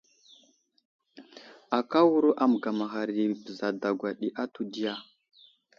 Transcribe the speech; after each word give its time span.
Akáwuro 1.77 2.29
a 2.43 2.45
məgamaghar 2.51 3.09
i 3.21 3.23
bəra 3.41 3.67
dagwa 3.81 4.09
ɗi 4.19 4.27
atu 4.41 4.61
diya? 4.71 4.93